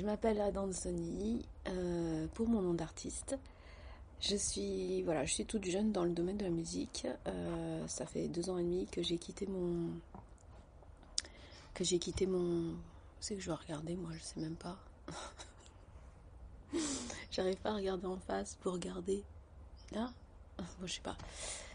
Je 0.00 0.06
m'appelle 0.06 0.40
Adam 0.40 0.72
Sony 0.72 1.44
euh, 1.68 2.26
pour 2.32 2.48
mon 2.48 2.62
nom 2.62 2.72
d'artiste. 2.72 3.36
Je 4.18 4.34
suis 4.34 5.02
voilà, 5.02 5.26
je 5.26 5.34
suis 5.34 5.44
toute 5.44 5.66
jeune 5.66 5.92
dans 5.92 6.04
le 6.04 6.12
domaine 6.12 6.38
de 6.38 6.44
la 6.44 6.50
musique. 6.50 7.06
Euh, 7.26 7.86
ça 7.86 8.06
fait 8.06 8.26
deux 8.28 8.48
ans 8.48 8.56
et 8.56 8.62
demi 8.62 8.86
que 8.86 9.02
j'ai 9.02 9.18
quitté 9.18 9.46
mon 9.46 9.90
que 11.74 11.84
j'ai 11.84 11.98
quitté 11.98 12.26
mon. 12.26 12.76
C'est 13.20 13.34
que 13.34 13.42
je 13.42 13.48
dois 13.48 13.56
regarder, 13.56 13.94
moi, 13.94 14.12
je 14.16 14.22
sais 14.22 14.40
même 14.40 14.56
pas. 14.56 14.78
J'arrive 17.30 17.58
pas 17.58 17.72
à 17.72 17.74
regarder 17.74 18.06
en 18.06 18.16
face 18.20 18.54
pour 18.62 18.72
regarder. 18.72 19.22
Là, 19.92 20.10
bon, 20.56 20.86
je 20.86 20.94
sais 20.94 21.02
pas. 21.02 21.18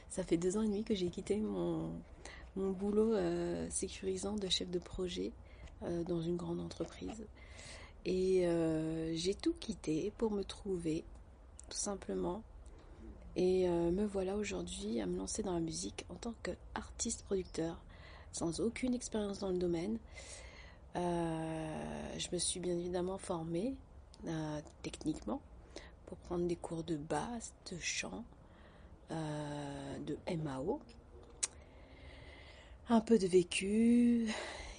Ça 0.10 0.24
fait 0.24 0.38
deux 0.38 0.58
ans 0.58 0.64
et 0.64 0.68
demi 0.68 0.84
que 0.84 0.96
j'ai 0.96 1.12
quitté 1.12 1.38
mon 1.38 1.92
mon 2.56 2.72
boulot 2.72 3.14
euh, 3.14 3.70
sécurisant 3.70 4.36
de 4.36 4.50
chef 4.50 4.72
de 4.72 4.80
projet 4.80 5.32
euh, 5.84 6.04
dans 6.04 6.24
une 6.24 6.38
grande 6.38 6.60
entreprise. 6.60 7.28
Et 8.06 8.46
euh, 8.46 9.14
j'ai 9.16 9.34
tout 9.34 9.54
quitté 9.60 10.14
pour 10.18 10.32
me 10.32 10.44
trouver, 10.44 11.04
tout 11.70 11.78
simplement. 11.78 12.44
Et 13.36 13.68
me 13.68 14.06
voilà 14.06 14.38
aujourd'hui 14.38 15.02
à 15.02 15.06
me 15.06 15.18
lancer 15.18 15.44
dans 15.44 15.52
la 15.52 15.60
musique 15.60 16.06
en 16.08 16.16
tant 16.16 16.34
qu'artiste-producteur, 16.42 17.78
sans 18.32 18.62
aucune 18.62 18.94
expérience 18.94 19.40
dans 19.40 19.50
le 19.50 19.58
domaine. 19.58 19.98
je 20.96 22.28
me 22.32 22.38
suis 22.38 22.62
bien 22.62 22.78
évidemment 22.78 23.18
formée 23.18 23.76
techniquement 24.84 25.42
pour 26.06 26.18
prendre 26.20 26.48
des 26.48 26.56
cours 26.56 26.86
de 26.86 26.96
basse, 26.96 27.54
de 27.70 27.78
chant, 27.78 28.24
de 29.10 30.18
MAO, 30.42 30.80
un 32.88 33.02
peu 33.02 33.18
de 33.18 33.28
vécu 33.28 34.28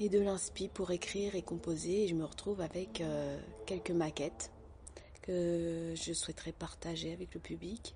et 0.01 0.09
de 0.09 0.19
l'inspi 0.19 0.69
pour 0.69 0.91
écrire 0.91 1.35
et 1.35 1.43
composer. 1.43 2.05
Et 2.05 2.09
je 2.09 2.15
me 2.15 2.25
retrouve 2.25 2.61
avec 2.61 3.01
euh, 3.01 3.39
quelques 3.67 3.91
maquettes 3.91 4.51
que 5.23 5.95
je 5.97 6.13
souhaiterais 6.13 6.53
partager 6.53 7.13
avec 7.13 7.35
le 7.35 7.41
public. 7.41 7.95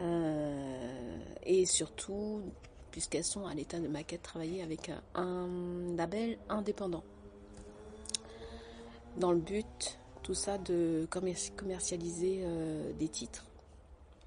Euh, 0.00 1.18
et 1.44 1.66
surtout, 1.66 2.42
puisqu'elles 2.90 3.24
sont 3.24 3.46
à 3.46 3.54
l'état 3.54 3.80
de 3.80 3.88
maquette, 3.88 4.22
travailler 4.22 4.62
avec 4.62 4.90
un 5.14 5.48
label 5.96 6.38
indépendant. 6.48 7.04
Dans 9.16 9.32
le 9.32 9.40
but, 9.40 9.98
tout 10.22 10.34
ça, 10.34 10.58
de 10.58 11.08
commercialiser 11.10 12.40
euh, 12.42 12.92
des 12.92 13.08
titres 13.08 13.46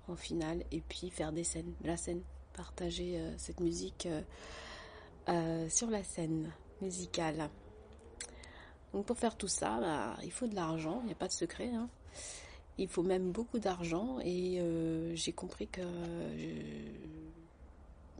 en 0.07 0.15
finale 0.15 0.63
et 0.71 0.81
puis 0.81 1.09
faire 1.11 1.31
des 1.31 1.43
scènes, 1.43 1.73
la 1.83 1.97
scène 1.97 2.21
partager 2.53 3.17
euh, 3.17 3.31
cette 3.37 3.59
musique 3.59 4.07
euh, 5.29 5.33
euh, 5.33 5.69
sur 5.69 5.89
la 5.89 6.03
scène 6.03 6.51
musicale. 6.81 7.49
Donc 8.93 9.05
pour 9.05 9.17
faire 9.17 9.35
tout 9.35 9.47
ça, 9.47 9.77
bah, 9.79 10.17
il 10.23 10.31
faut 10.31 10.47
de 10.47 10.55
l'argent, 10.55 10.99
il 11.03 11.07
n'y 11.07 11.11
a 11.11 11.15
pas 11.15 11.27
de 11.27 11.33
secret. 11.33 11.69
Hein. 11.73 11.89
Il 12.77 12.87
faut 12.87 13.03
même 13.03 13.31
beaucoup 13.31 13.59
d'argent 13.59 14.19
et 14.23 14.61
j'ai 15.13 15.33
compris 15.33 15.67
que 15.67 15.81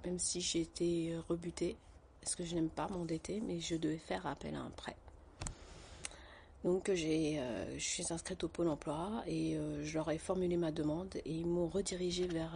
même 0.05 0.19
si 0.19 0.59
été 0.59 1.15
rebutée, 1.29 1.77
parce 2.21 2.35
que 2.35 2.43
je 2.43 2.55
n'aime 2.55 2.69
pas 2.69 2.89
m'endetter, 2.89 3.41
mais 3.41 3.61
je 3.61 3.75
devais 3.75 3.97
faire 3.97 4.27
appel 4.27 4.55
à 4.55 4.59
un 4.59 4.69
prêt. 4.69 4.97
Donc 6.65 6.91
j'ai, 6.93 7.41
je 7.77 7.83
suis 7.83 8.11
inscrite 8.11 8.43
au 8.43 8.49
pôle 8.49 8.67
emploi 8.67 9.23
et 9.27 9.57
je 9.81 9.93
leur 9.93 10.11
ai 10.11 10.17
formulé 10.17 10.57
ma 10.57 10.73
demande 10.73 11.15
et 11.15 11.31
ils 11.31 11.47
m'ont 11.47 11.69
redirigée 11.69 12.27
vers 12.27 12.53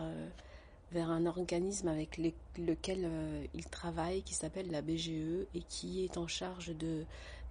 vers 0.93 1.09
un 1.09 1.25
organisme 1.25 1.87
avec 1.87 2.19
lequel 2.57 3.01
euh, 3.03 3.45
il 3.53 3.65
travaille 3.65 4.21
qui 4.21 4.35
s'appelle 4.35 4.69
la 4.69 4.81
BGE 4.81 5.47
et 5.55 5.61
qui 5.67 6.05
est 6.05 6.17
en 6.17 6.27
charge 6.27 6.71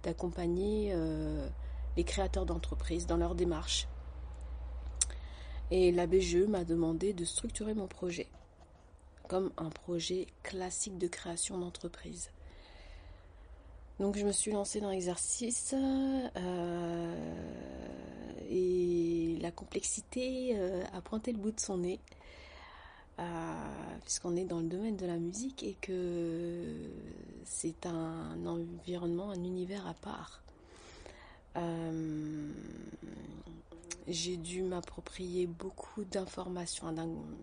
d'accompagner 0.01 0.91
euh, 0.93 1.47
les 1.97 2.05
créateurs 2.05 2.45
d'entreprises 2.45 3.05
dans 3.05 3.17
leur 3.17 3.35
démarche. 3.35 3.87
Et 5.71 5.91
la 5.91 6.07
BGE 6.07 6.47
m'a 6.47 6.63
demandé 6.63 7.13
de 7.13 7.25
structurer 7.25 7.73
mon 7.73 7.87
projet 7.87 8.27
comme 9.27 9.51
un 9.57 9.69
projet 9.69 10.27
classique 10.43 10.97
de 10.97 11.07
création 11.07 11.57
d'entreprise. 11.57 12.29
Donc 13.99 14.17
je 14.17 14.25
me 14.25 14.31
suis 14.31 14.51
lancée 14.51 14.79
dans 14.79 14.89
l'exercice 14.89 15.73
euh, 16.35 17.15
et 18.49 19.37
la 19.41 19.51
complexité 19.51 20.57
a 20.93 21.01
pointé 21.01 21.31
le 21.31 21.37
bout 21.37 21.51
de 21.51 21.59
son 21.59 21.77
nez 21.79 21.99
puisqu'on 24.03 24.35
est 24.35 24.45
dans 24.45 24.59
le 24.59 24.67
domaine 24.67 24.97
de 24.97 25.05
la 25.05 25.17
musique 25.17 25.63
et 25.63 25.75
que 25.81 26.63
c'est 27.45 27.85
un 27.85 28.45
environnement, 28.45 29.29
un 29.31 29.43
univers 29.43 29.85
à 29.87 29.93
part. 29.93 30.43
Euh, 31.55 32.51
j'ai 34.07 34.37
dû 34.37 34.63
m'approprier 34.63 35.47
beaucoup 35.47 36.03
d'informations, 36.03 36.93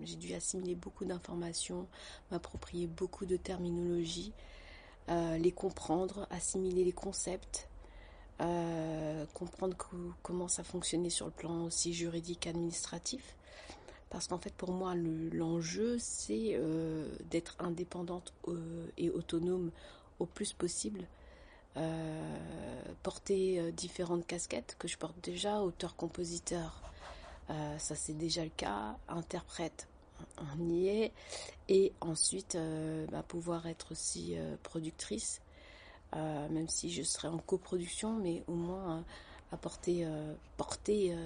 j'ai 0.02 0.16
dû 0.16 0.34
assimiler 0.34 0.74
beaucoup 0.74 1.04
d'informations, 1.04 1.86
m'approprier 2.30 2.86
beaucoup 2.86 3.24
de 3.24 3.36
terminologie, 3.36 4.32
euh, 5.08 5.38
les 5.38 5.52
comprendre, 5.52 6.26
assimiler 6.30 6.84
les 6.84 6.92
concepts, 6.92 7.68
euh, 8.40 9.24
comprendre 9.32 9.76
comment 10.22 10.48
ça 10.48 10.64
fonctionnait 10.64 11.10
sur 11.10 11.26
le 11.26 11.32
plan 11.32 11.64
aussi 11.64 11.94
juridique, 11.94 12.46
administratif. 12.46 13.36
Parce 14.10 14.26
qu'en 14.26 14.38
fait, 14.38 14.52
pour 14.52 14.72
moi, 14.72 14.94
l'enjeu, 14.96 15.96
c'est 15.98 16.54
euh, 16.54 17.08
d'être 17.30 17.54
indépendante 17.60 18.34
euh, 18.48 18.86
et 18.98 19.08
autonome 19.08 19.70
au 20.18 20.26
plus 20.26 20.52
possible. 20.52 21.06
Euh, 21.76 22.82
porter 23.04 23.70
différentes 23.72 24.26
casquettes 24.26 24.74
que 24.80 24.88
je 24.88 24.98
porte 24.98 25.14
déjà, 25.22 25.62
auteur-compositeur, 25.62 26.82
ça 27.78 27.96
c'est 27.96 28.16
déjà 28.16 28.44
le 28.44 28.50
cas, 28.50 28.96
interprète, 29.08 29.88
on 30.38 30.68
y 30.68 30.88
est, 30.88 31.12
et 31.68 31.92
ensuite 32.00 32.56
bah, 33.10 33.22
pouvoir 33.22 33.66
être 33.66 33.92
aussi 33.92 34.36
productrice, 34.62 35.40
même 36.14 36.68
si 36.68 36.92
je 36.92 37.02
serai 37.02 37.28
en 37.28 37.38
coproduction, 37.38 38.14
mais 38.14 38.44
au 38.46 38.54
moins 38.54 39.04
apporter, 39.52 40.06
porter 40.56 41.16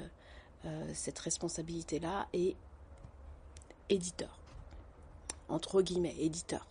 cette 0.93 1.19
responsabilité-là 1.19 2.28
éditeur. 3.94 4.38
Entre 5.49 5.82
guillemets, 5.82 6.16
éditeur. 6.19 6.66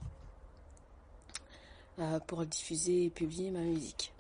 Euh, 2.00 2.20
pour 2.22 2.44
diffuser 2.44 3.06
et 3.06 3.10
publier 3.12 3.52
ma 3.52 3.60
musique. 3.60 4.14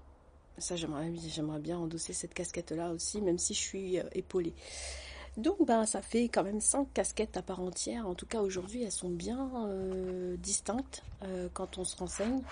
Ça, 0.59 0.75
j'aimerais, 0.75 1.11
j'aimerais 1.27 1.57
bien 1.57 1.79
endosser 1.79 2.13
cette 2.13 2.35
casquette-là 2.35 2.91
aussi, 2.91 3.19
même 3.19 3.39
si 3.39 3.55
je 3.55 3.59
suis 3.59 3.99
euh, 3.99 4.03
épaulée. 4.11 4.53
Donc, 5.37 5.65
ben, 5.65 5.87
ça 5.87 6.03
fait 6.03 6.25
quand 6.25 6.43
même 6.43 6.61
cinq 6.61 6.93
casquettes 6.93 7.35
à 7.35 7.41
part 7.41 7.59
entière. 7.59 8.07
En 8.07 8.13
tout 8.13 8.27
cas, 8.27 8.41
aujourd'hui, 8.41 8.83
elles 8.83 8.91
sont 8.91 9.09
bien 9.09 9.49
euh, 9.55 10.37
distinctes 10.37 11.03
quand 11.53 11.79
on 11.79 11.83
se 11.83 11.97
renseigne. 11.97 12.43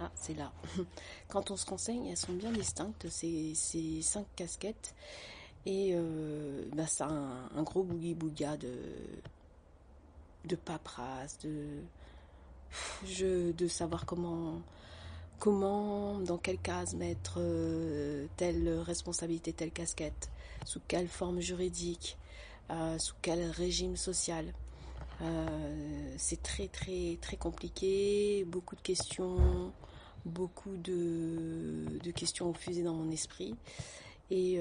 Ah, 0.00 0.10
c'est 0.16 0.34
là. 0.34 0.50
quand 1.28 1.52
on 1.52 1.56
se 1.56 1.66
renseigne, 1.66 2.06
elles 2.06 2.16
sont 2.16 2.32
bien 2.32 2.50
distinctes, 2.50 3.08
ces, 3.08 3.54
cinq 4.02 4.26
casquettes. 4.34 4.96
Et 5.64 5.94
ben, 6.74 6.86
ça 6.88 7.06
a 7.06 7.10
un, 7.10 7.50
un 7.56 7.62
gros 7.62 7.84
boogie-booga 7.84 8.56
de, 8.56 8.72
de 10.46 10.56
paperasse, 10.56 11.38
de, 11.40 11.82
je, 13.04 13.66
savoir 13.68 14.06
comment, 14.06 14.60
comment, 15.38 16.18
dans 16.20 16.38
quelle 16.38 16.58
case 16.58 16.94
mettre 16.94 17.34
euh, 17.38 18.26
telle 18.36 18.68
responsabilité, 18.80 19.52
telle 19.52 19.70
casquette, 19.72 20.30
sous 20.64 20.80
quelle 20.86 21.08
forme 21.08 21.40
juridique, 21.40 22.16
euh, 22.70 22.98
sous 22.98 23.14
quel 23.22 23.50
régime 23.50 23.96
social. 23.96 24.52
Euh, 25.22 26.14
c'est 26.18 26.42
très 26.42 26.68
très 26.68 27.18
très 27.22 27.36
compliqué, 27.36 28.44
beaucoup 28.46 28.76
de 28.76 28.82
questions, 28.82 29.72
beaucoup 30.26 30.76
de, 30.76 31.84
de 32.02 32.10
questions 32.10 32.50
ont 32.50 32.54
fusé 32.54 32.82
dans 32.82 32.94
mon 32.94 33.10
esprit. 33.10 33.54
Et 34.28 34.58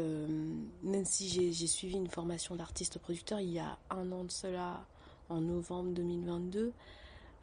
même 0.83 1.05
si 1.05 1.51
j'ai 1.51 1.65
suivi 1.65 1.95
une 1.95 2.07
formation 2.07 2.55
d'artiste 2.55 2.99
producteur 2.99 3.39
il 3.39 3.49
y 3.49 3.57
a 3.57 3.79
un 3.89 4.11
an 4.11 4.23
de 4.23 4.31
cela, 4.31 4.85
en 5.29 5.41
novembre 5.41 5.91
2022. 5.91 6.73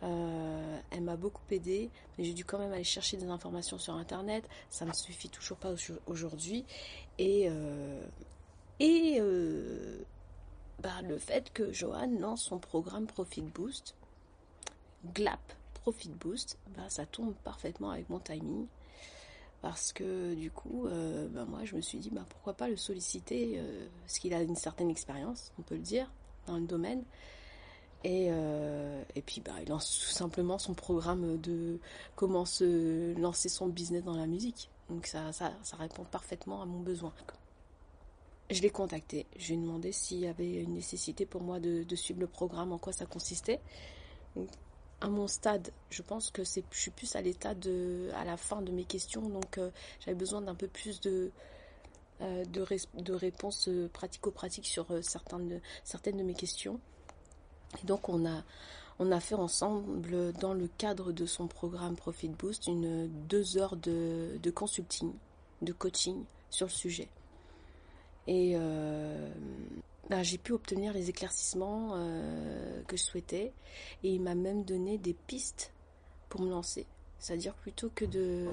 Euh, 0.02 0.80
elle 0.90 1.02
m'a 1.02 1.16
beaucoup 1.16 1.42
aidé, 1.50 1.90
mais 2.16 2.24
j'ai 2.24 2.32
dû 2.32 2.44
quand 2.44 2.58
même 2.58 2.72
aller 2.72 2.84
chercher 2.84 3.16
des 3.16 3.28
informations 3.28 3.78
sur 3.78 3.94
Internet. 3.94 4.48
Ça 4.68 4.84
ne 4.84 4.92
suffit 4.92 5.28
toujours 5.28 5.58
pas 5.58 5.74
aujourd'hui. 6.06 6.64
Et, 7.18 7.46
euh, 7.48 8.04
et 8.80 9.18
euh, 9.20 10.02
bah, 10.80 11.02
le 11.02 11.18
fait 11.18 11.52
que 11.52 11.72
Johan 11.72 12.10
lance 12.18 12.42
son 12.42 12.58
programme 12.58 13.06
Profit 13.06 13.42
Boost, 13.42 13.94
GLAP 15.14 15.40
Profit 15.74 16.10
Boost, 16.10 16.58
bah, 16.76 16.88
ça 16.88 17.06
tombe 17.06 17.34
parfaitement 17.44 17.90
avec 17.90 18.10
mon 18.10 18.18
timing. 18.18 18.66
Parce 19.60 19.92
que 19.92 20.34
du 20.34 20.50
coup, 20.50 20.88
bah, 21.30 21.44
moi 21.44 21.60
je 21.64 21.76
me 21.76 21.80
suis 21.80 21.98
dit 21.98 22.10
bah, 22.10 22.24
pourquoi 22.28 22.54
pas 22.54 22.68
le 22.68 22.76
solliciter, 22.76 23.62
parce 24.00 24.18
qu'il 24.18 24.34
a 24.34 24.42
une 24.42 24.56
certaine 24.56 24.90
expérience, 24.90 25.52
on 25.56 25.62
peut 25.62 25.76
le 25.76 25.82
dire, 25.82 26.10
dans 26.48 26.56
le 26.56 26.66
domaine. 26.66 27.04
Et, 28.04 28.28
euh, 28.30 29.02
et 29.14 29.22
puis 29.22 29.40
bah, 29.40 29.52
il 29.62 29.68
lance 29.68 30.00
tout 30.00 30.12
simplement 30.12 30.58
son 30.58 30.74
programme 30.74 31.40
de 31.40 31.78
comment 32.16 32.44
se 32.44 33.18
lancer 33.18 33.48
son 33.48 33.68
business 33.68 34.02
dans 34.02 34.16
la 34.16 34.26
musique. 34.26 34.70
Donc 34.90 35.06
ça, 35.06 35.30
répond 35.78 36.04
parfaitement 36.04 36.62
à 36.62 36.66
mon 36.66 36.80
besoin. 36.80 37.12
Je 38.50 38.60
l'ai 38.60 38.70
contacté, 38.70 39.26
je 39.36 39.48
lui 39.48 39.54
ai 39.54 39.56
demandé 39.56 39.92
s'il 39.92 40.18
y 40.18 40.26
avait 40.26 40.62
une 40.62 40.74
nécessité 40.74 41.24
pour 41.24 41.42
moi 41.42 41.60
de, 41.60 41.96
suivre 41.96 42.20
le 42.20 42.26
programme, 42.26 42.72
en 42.72 42.78
quoi 42.78 42.92
ça 42.92 43.06
consistait. 43.06 43.60
à 45.00 45.08
mon 45.08 45.28
stade, 45.28 45.70
je 45.88 46.02
pense 46.02 46.30
que 46.30 46.42
je 46.44 46.60
suis 46.70 46.90
plus 46.90 47.16
à 47.16 47.22
l'état 47.22 47.54
de, 47.54 48.10
à 48.14 48.24
la 48.24 48.36
fin 48.36 48.60
de 48.60 48.70
mes 48.72 48.84
questions, 48.84 49.22
donc 49.22 49.56
euh, 49.56 49.70
j'avais 50.00 50.16
besoin 50.16 50.42
d'un 50.42 50.54
peu 50.54 50.68
plus 50.68 51.00
de, 51.00 51.30
euh, 52.20 52.44
de, 52.44 52.66
de, 53.00 53.12
réponses 53.14 53.70
pratico-pratiques 53.92 54.66
sur 54.66 54.86
certaines 55.02 55.48
de, 55.48 55.60
certaines 55.84 56.18
de 56.18 56.22
mes 56.22 56.34
questions. 56.34 56.78
Et 57.80 57.86
donc 57.86 58.08
on 58.08 58.26
a, 58.26 58.42
on 58.98 59.10
a 59.12 59.20
fait 59.20 59.34
ensemble, 59.34 60.32
dans 60.34 60.54
le 60.54 60.68
cadre 60.78 61.12
de 61.12 61.26
son 61.26 61.46
programme 61.46 61.96
Profit 61.96 62.28
Boost, 62.28 62.66
une 62.66 63.08
deux 63.28 63.56
heures 63.56 63.76
de, 63.76 64.38
de 64.42 64.50
consulting, 64.50 65.12
de 65.62 65.72
coaching 65.72 66.24
sur 66.50 66.66
le 66.66 66.72
sujet. 66.72 67.08
Et 68.26 68.52
euh, 68.54 69.32
bah, 70.08 70.22
j'ai 70.22 70.38
pu 70.38 70.52
obtenir 70.52 70.92
les 70.92 71.08
éclaircissements 71.10 71.92
euh, 71.94 72.82
que 72.86 72.96
je 72.96 73.02
souhaitais. 73.02 73.52
Et 74.04 74.10
il 74.10 74.20
m'a 74.20 74.34
même 74.34 74.64
donné 74.64 74.98
des 74.98 75.14
pistes 75.14 75.72
pour 76.28 76.42
me 76.42 76.50
lancer. 76.50 76.86
C'est-à-dire 77.18 77.54
plutôt 77.54 77.90
que 77.94 78.04
de... 78.04 78.48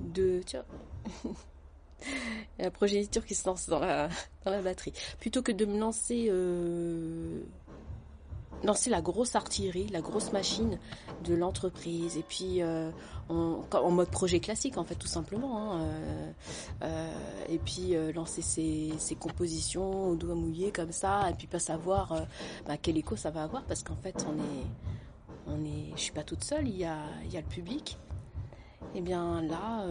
de 0.00 0.42
tiens, 0.44 0.64
la 2.58 2.70
progéniture 2.70 3.24
qui 3.24 3.34
se 3.34 3.46
lance 3.46 3.68
dans 3.68 3.80
la, 3.80 4.08
dans 4.44 4.50
la 4.50 4.62
batterie. 4.62 4.92
Plutôt 5.18 5.42
que 5.42 5.52
de 5.52 5.64
me 5.64 5.78
lancer 5.78 6.26
euh, 6.28 7.42
lancer 8.64 8.90
la 8.90 9.00
grosse 9.00 9.36
artillerie, 9.36 9.88
la 9.88 10.00
grosse 10.00 10.32
machine 10.32 10.78
de 11.24 11.34
l'entreprise. 11.34 12.16
Et 12.16 12.22
puis 12.22 12.62
euh, 12.62 12.90
en, 13.28 13.90
mode 13.90 14.10
projet 14.10 14.40
classique 14.40 14.76
en 14.76 14.84
fait 14.84 14.94
tout 14.94 15.06
simplement. 15.06 15.58
Hein, 15.58 15.80
euh, 15.80 16.32
euh, 16.82 17.12
et 17.48 17.58
puis 17.58 17.94
lancer 18.14 18.42
ses, 18.42 19.16
compositions 19.18 20.08
au 20.08 20.16
doigt 20.16 20.34
mouillé 20.34 20.72
comme 20.72 20.92
ça, 20.92 21.28
et 21.30 21.34
puis 21.34 21.46
pas 21.46 21.58
savoir 21.58 22.14
bah, 22.66 22.76
quel 22.80 22.96
écho 22.96 23.16
ça 23.16 23.30
va 23.30 23.42
avoir 23.42 23.64
parce 23.64 23.82
qu'en 23.82 23.96
fait 23.96 24.24
on 24.28 24.38
est, 24.38 24.66
on 25.46 25.64
est, 25.64 25.92
je 25.96 26.00
suis 26.00 26.12
pas 26.12 26.22
toute 26.22 26.42
seule, 26.44 26.68
il 26.68 26.76
y 26.76 26.84
a, 26.84 26.96
y 27.30 27.36
a 27.36 27.40
le 27.40 27.46
public. 27.46 27.98
Et 28.94 28.98
eh 28.98 29.00
bien 29.02 29.42
là, 29.42 29.84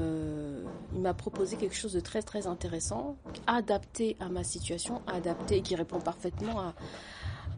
il 0.93 0.99
m'a 0.99 1.13
proposé 1.13 1.55
quelque 1.57 1.75
chose 1.75 1.93
de 1.93 1.99
très 1.99 2.21
très 2.21 2.47
intéressant, 2.47 3.17
adapté 3.47 4.17
à 4.19 4.29
ma 4.29 4.43
situation, 4.43 5.01
adapté 5.07 5.61
qui 5.61 5.75
répond 5.75 6.01
parfaitement 6.01 6.59
à, 6.59 6.73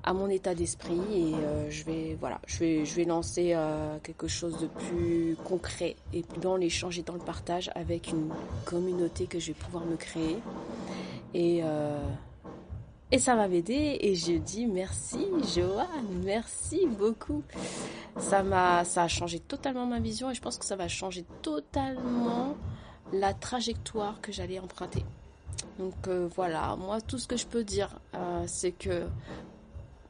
à 0.04 0.14
mon 0.14 0.30
état 0.30 0.56
d'esprit 0.56 1.00
et 1.14 1.34
euh, 1.36 1.70
je 1.70 1.84
vais 1.84 2.18
voilà 2.20 2.40
je 2.48 2.60
vais 2.60 2.86
je 2.86 2.96
vais 2.96 3.06
lancer 3.06 3.52
euh, 3.54 3.98
quelque 4.04 4.28
chose 4.28 4.60
de 4.60 4.68
plus 4.68 5.36
concret 5.44 5.96
et 6.14 6.26
dans 6.42 6.56
l'échange 6.56 6.98
et 6.98 7.04
dans 7.04 7.14
le 7.14 7.20
partage 7.20 7.70
avec 7.76 8.12
une 8.12 8.30
communauté 8.66 9.26
que 9.26 9.40
je 9.40 9.48
vais 9.48 9.54
pouvoir 9.54 9.86
me 9.86 9.96
créer. 9.96 10.38
Et 11.34 11.62
euh, 11.64 12.00
et 13.14 13.20
ça 13.20 13.36
va 13.36 13.48
m'aider 13.48 13.98
et 14.00 14.16
je 14.16 14.34
dis 14.34 14.66
merci 14.66 15.28
Joanne 15.56 16.24
merci 16.24 16.88
beaucoup. 16.88 17.44
Ça 18.18 18.42
m'a 18.42 18.84
ça 18.86 19.04
a 19.04 19.08
changé 19.08 19.40
totalement 19.40 19.86
ma 19.86 20.00
vision 20.00 20.32
et 20.32 20.34
je 20.34 20.42
pense 20.42 20.58
que 20.58 20.66
ça 20.66 20.76
va 20.76 20.88
changer 20.88 21.26
totalement 21.42 22.56
la 23.14 23.34
trajectoire 23.34 24.20
que 24.22 24.32
j'allais 24.32 24.60
emprunter. 24.60 25.04
Donc 25.78 26.08
voilà, 26.36 26.76
moi 26.78 27.02
tout 27.02 27.18
ce 27.18 27.28
que 27.28 27.38
je 27.38 27.46
peux 27.46 27.64
dire, 27.64 28.00
c'est 28.48 28.72
que 28.72 29.08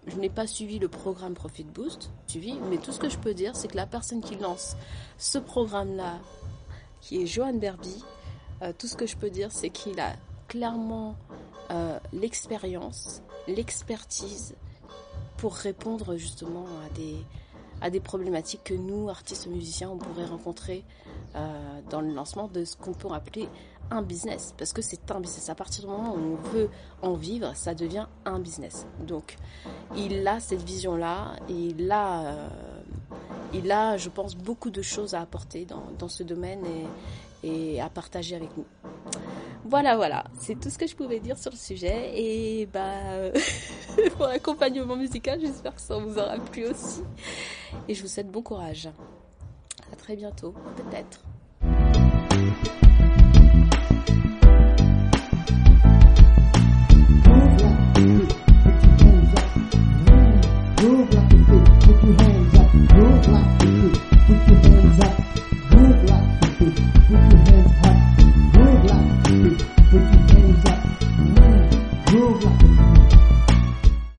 je 0.07 0.15
n'ai 0.18 0.30
pas 0.30 0.48
suivi 0.48 0.80
le 0.80 0.88
programme 0.88 1.33
Profit 1.33 1.63
Boost, 1.63 2.12
suivi, 2.27 2.56
mais 2.69 2.77
tout 2.77 2.92
ce 2.92 3.00
que 3.00 3.09
je 3.09 3.18
peux 3.18 3.33
dire, 3.33 3.56
c'est 3.56 3.68
que 3.68 3.77
la 3.77 3.86
personne 3.86 4.21
qui 4.21 4.36
lance 4.36 4.75
ce 5.18 5.38
programme-là, 5.38 6.19
qui 7.01 7.21
est 7.21 7.25
Johan 7.25 7.53
Berby, 7.53 8.03
euh, 8.62 8.74
tout 8.77 8.88
ce 8.88 8.95
que 8.95 9.06
je 9.06 9.15
peux 9.15 9.30
dire, 9.30 9.51
c'est 9.51 9.69
qu'il 9.69 10.00
a 10.00 10.13
clairement 10.48 11.15
euh, 11.71 12.00
l'expérience, 12.13 13.21
l'expertise 13.48 14.56
pour 15.38 15.56
répondre 15.56 16.18
justement 16.18 16.65
à 16.86 16.89
des, 16.94 17.15
à 17.81 17.89
des 17.89 18.00
problématiques 18.00 18.63
que 18.63 18.74
nous, 18.74 19.09
artistes 19.09 19.48
musiciens, 19.48 19.89
on 19.89 19.98
pourrait 19.98 20.25
rencontrer 20.25 20.83
euh, 21.36 21.81
dans 21.89 22.01
le 22.01 22.13
lancement 22.13 22.48
de 22.48 22.65
ce 22.65 22.75
qu'on 22.75 22.94
peut 22.94 23.12
appeler 23.12 23.48
un 23.91 24.01
business. 24.01 24.55
Parce 24.57 24.73
que 24.73 24.81
c'est 24.81 25.11
un 25.11 25.19
business. 25.19 25.49
À 25.49 25.55
partir 25.55 25.83
du 25.83 25.89
moment 25.89 26.15
où 26.15 26.17
on 26.17 26.49
veut 26.49 26.69
en 27.01 27.13
vivre, 27.13 27.51
ça 27.55 27.75
devient 27.75 28.07
un 28.25 28.39
business. 28.39 28.88
Donc, 29.05 29.35
il 29.95 30.27
a 30.27 30.39
cette 30.39 30.63
vision-là. 30.63 31.35
Il 31.49 31.91
a, 31.91 32.25
euh, 32.25 32.47
il 33.53 33.71
a, 33.71 33.97
je 33.97 34.09
pense, 34.09 34.35
beaucoup 34.35 34.71
de 34.71 34.81
choses 34.81 35.13
à 35.13 35.21
apporter 35.21 35.65
dans, 35.65 36.07
ce 36.07 36.23
domaine 36.23 36.63
et, 37.43 37.75
et 37.75 37.81
à 37.81 37.89
partager 37.89 38.35
avec 38.35 38.55
nous. 38.57 38.65
Voilà, 39.63 39.95
voilà, 39.95 40.25
c'est 40.39 40.59
tout 40.59 40.69
ce 40.69 40.77
que 40.77 40.88
je 40.88 40.95
pouvais 40.95 41.19
dire 41.19 41.38
sur 41.38 41.51
le 41.51 41.57
sujet. 41.57 42.11
Et 42.15 42.65
bah, 42.65 43.29
pour 44.17 44.25
l'accompagnement 44.25 44.95
musical, 44.95 45.39
j'espère 45.39 45.75
que 45.75 45.81
ça 45.81 45.97
vous 45.97 46.17
aura 46.17 46.38
plu 46.38 46.65
aussi. 46.65 47.03
Et 47.88 47.93
je 47.93 48.01
vous 48.01 48.07
souhaite 48.07 48.29
bon 48.29 48.41
courage. 48.41 48.89
À 49.91 49.95
très 49.95 50.15
bientôt, 50.15 50.53
peut-être. 50.75 51.21